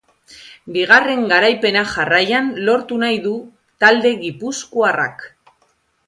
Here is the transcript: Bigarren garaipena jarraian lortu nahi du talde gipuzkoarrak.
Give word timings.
Bigarren 0.75 1.19
garaipena 1.31 1.83
jarraian 1.91 2.49
lortu 2.69 2.97
nahi 3.03 3.19
du 3.25 3.33
talde 3.85 4.13
gipuzkoarrak. 4.23 5.23